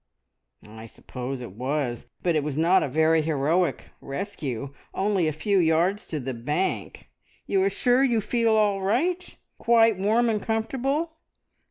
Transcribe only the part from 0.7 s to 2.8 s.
suppose it was, but it was